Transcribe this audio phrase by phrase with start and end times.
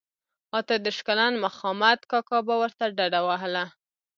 [0.59, 3.63] اته دیرش کلن مخامد کاکا به ورته ډډه وهله.